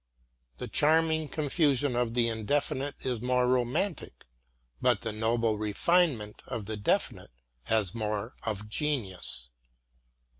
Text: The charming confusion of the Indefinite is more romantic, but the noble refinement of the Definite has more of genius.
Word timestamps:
The 0.57 0.67
charming 0.67 1.27
confusion 1.27 1.95
of 1.95 2.15
the 2.15 2.27
Indefinite 2.27 2.95
is 3.05 3.21
more 3.21 3.47
romantic, 3.47 4.25
but 4.81 5.01
the 5.01 5.11
noble 5.11 5.59
refinement 5.59 6.41
of 6.47 6.65
the 6.65 6.75
Definite 6.75 7.29
has 7.65 7.93
more 7.93 8.33
of 8.41 8.67
genius. 8.67 9.51